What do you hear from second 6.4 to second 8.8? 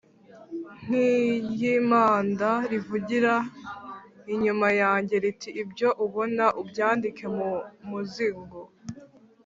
ubyandike mu muzingo